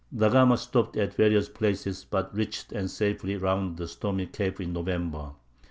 [0.11, 4.73] Da Gama stopped at various places, but reached and safely rounded the stormy cape in
[4.73, 5.33] November.